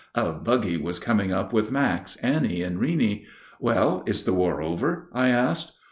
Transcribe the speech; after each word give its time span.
A 0.15 0.31
buggy 0.31 0.77
was 0.77 0.97
coming 0.97 1.31
up 1.31 1.53
with 1.53 1.71
Max, 1.71 2.15
Annie, 2.23 2.63
and 2.63 2.79
Reeney. 2.79 3.25
"Well, 3.59 4.01
is 4.07 4.23
the 4.23 4.33
war 4.33 4.59
over?" 4.59 5.09
I 5.13 5.29
asked. 5.29 5.73